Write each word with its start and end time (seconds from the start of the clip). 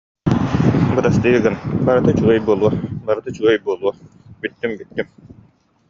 Бырастыы 0.99 1.41
гын, 1.43 1.55
барыта 1.89 2.09
үчүгэй 2.15 2.39
буолуо, 2.47 2.71
барыта 3.07 3.27
үчүгэй 3.33 3.57
буолуо, 3.67 3.91
бүттүм-бүттүм 4.41 5.07